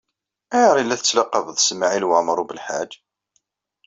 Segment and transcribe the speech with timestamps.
[0.55, 2.91] Ayɣer ay la tettlaqabeḍ Smawil Waɛmaṛ U Belḥaǧ?